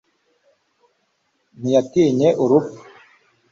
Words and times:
ntiyatinye 1.59 2.29
urupfu 2.43 2.79